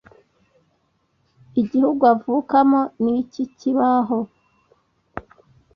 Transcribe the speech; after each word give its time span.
igihugu 1.61 2.03
avukamo 2.13 2.81
nikikibaho. 3.03 4.19